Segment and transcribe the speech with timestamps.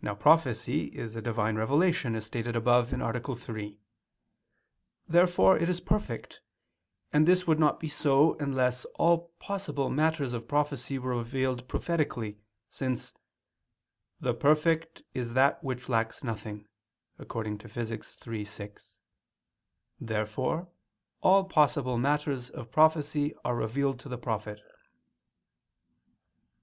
[0.00, 3.36] Now prophecy is a "Divine revelation," as stated above (A.
[3.36, 3.78] 3).
[5.06, 6.40] Therefore it is perfect;
[7.12, 12.38] and this would not be so unless all possible matters of prophecy were revealed prophetically,
[12.70, 13.12] since
[14.18, 16.66] "the perfect is that which lacks nothing"
[17.20, 18.26] (Phys.
[18.30, 18.98] iii, 6).
[20.00, 20.68] Therefore
[21.20, 24.62] all possible matters of prophecy are revealed to the prophet.